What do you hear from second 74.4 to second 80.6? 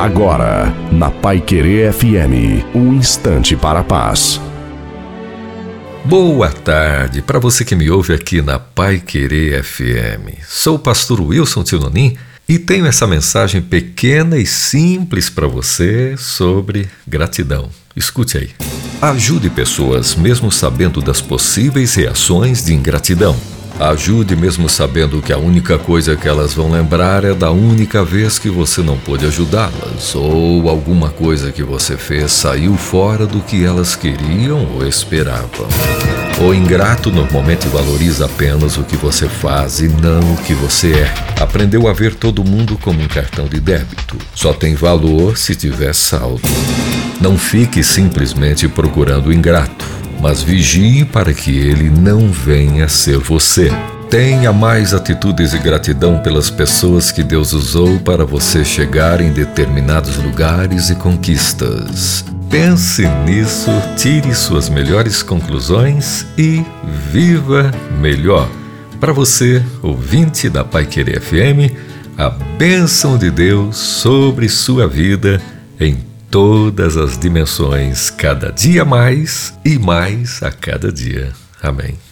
sua vida em todas as dimensões, cada dia mais e mais a